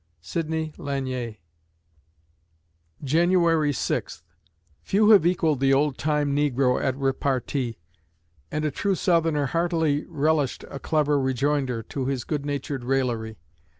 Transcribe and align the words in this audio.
SIDNEY 0.21 0.73
LANIER 0.79 1.35
January 3.03 3.71
Sixth 3.71 4.23
Few 4.81 5.11
have 5.11 5.27
equaled 5.27 5.59
the 5.59 5.75
old 5.75 5.99
time 5.99 6.35
negro 6.35 6.83
at 6.83 6.95
repartee, 6.97 7.77
and 8.49 8.65
a 8.65 8.71
true 8.71 8.95
Southerner 8.95 9.45
heartily 9.45 10.05
relished 10.07 10.65
a 10.71 10.79
clever 10.79 11.19
rejoinder 11.19 11.83
to 11.83 12.07
his 12.07 12.23
good 12.23 12.47
natured 12.47 12.83
raillery. 12.83 13.37